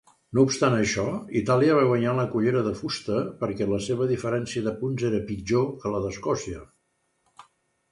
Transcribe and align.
No 0.37 0.43
obstant 0.47 0.75
això, 0.77 1.03
Itàlia 1.41 1.75
va 1.79 1.83
guanyar 1.91 2.15
la 2.19 2.25
cullera 2.31 2.63
de 2.69 2.71
fusta 2.79 3.19
perquè 3.43 3.69
la 3.75 3.81
seva 3.89 4.09
diferència 4.13 4.65
de 4.71 4.75
punts 4.81 5.07
era 5.13 5.23
pitjor 5.31 5.71
que 5.85 5.95
la 5.99 6.03
d'Escòcia. 6.09 6.67